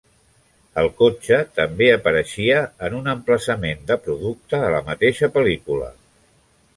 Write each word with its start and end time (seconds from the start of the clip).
El 0.83 0.87
cotxe 1.01 1.37
també 1.57 1.89
apareixia 1.97 2.63
en 2.87 2.95
un 3.01 3.11
emplaçament 3.13 3.85
de 3.91 3.99
producte 4.07 4.63
a 4.71 4.73
la 4.77 4.81
mateixa 4.91 5.31
pel·lícula. 5.37 5.91